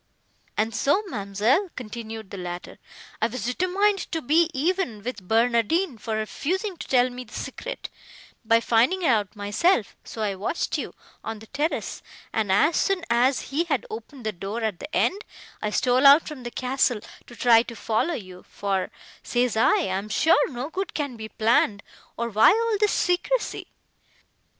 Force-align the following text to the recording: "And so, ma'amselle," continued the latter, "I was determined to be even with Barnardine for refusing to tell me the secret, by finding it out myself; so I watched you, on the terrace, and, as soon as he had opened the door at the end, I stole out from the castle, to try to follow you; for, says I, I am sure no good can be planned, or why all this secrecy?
"And 0.57 0.73
so, 0.73 1.03
ma'amselle," 1.09 1.69
continued 1.75 2.31
the 2.31 2.37
latter, 2.39 2.79
"I 3.21 3.27
was 3.27 3.45
determined 3.45 3.99
to 4.11 4.19
be 4.23 4.49
even 4.51 5.03
with 5.03 5.27
Barnardine 5.27 5.99
for 5.99 6.15
refusing 6.15 6.75
to 6.77 6.87
tell 6.87 7.11
me 7.11 7.23
the 7.23 7.35
secret, 7.35 7.87
by 8.43 8.61
finding 8.61 9.03
it 9.03 9.09
out 9.09 9.35
myself; 9.35 9.95
so 10.03 10.23
I 10.23 10.33
watched 10.33 10.79
you, 10.79 10.95
on 11.23 11.37
the 11.37 11.45
terrace, 11.45 12.01
and, 12.33 12.51
as 12.51 12.77
soon 12.77 13.05
as 13.11 13.51
he 13.51 13.65
had 13.65 13.85
opened 13.91 14.25
the 14.25 14.31
door 14.31 14.61
at 14.63 14.79
the 14.79 14.89
end, 14.97 15.23
I 15.61 15.69
stole 15.69 16.07
out 16.07 16.27
from 16.27 16.41
the 16.41 16.49
castle, 16.49 17.01
to 17.27 17.35
try 17.35 17.61
to 17.61 17.75
follow 17.75 18.15
you; 18.15 18.41
for, 18.49 18.89
says 19.21 19.55
I, 19.55 19.67
I 19.69 19.75
am 19.81 20.09
sure 20.09 20.49
no 20.49 20.71
good 20.71 20.95
can 20.95 21.15
be 21.15 21.29
planned, 21.29 21.83
or 22.17 22.27
why 22.29 22.49
all 22.49 22.77
this 22.79 22.91
secrecy? 22.91 23.67